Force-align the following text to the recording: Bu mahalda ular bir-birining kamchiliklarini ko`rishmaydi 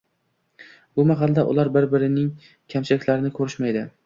Bu 0.95 1.05
mahalda 1.11 1.43
ular 1.51 1.69
bir-birining 1.77 2.33
kamchiliklarini 2.77 3.33
ko`rishmaydi 3.39 3.87